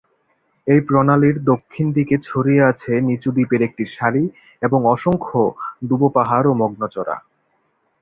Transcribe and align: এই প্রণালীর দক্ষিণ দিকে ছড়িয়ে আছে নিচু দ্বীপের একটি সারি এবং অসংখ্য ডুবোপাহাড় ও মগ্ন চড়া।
এই 0.67 0.79
প্রণালীর 0.87 1.37
দক্ষিণ 1.43 1.85
দিকে 1.91 2.15
ছড়িয়ে 2.27 2.63
আছে 2.63 2.91
নিচু 3.07 3.29
দ্বীপের 3.35 3.61
একটি 3.67 3.83
সারি 3.95 4.23
এবং 4.61 4.79
অসংখ্য 4.85 5.39
ডুবোপাহাড় 5.87 6.47
ও 6.47 6.53
মগ্ন 6.61 6.81
চড়া। 6.87 7.15